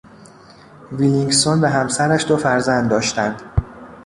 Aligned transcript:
ویلینکسون 0.91 1.61
و 1.61 1.67
همسرش 1.67 2.25
دو 2.27 2.37
فرزند 2.37 2.89
داشتند. 2.89 3.41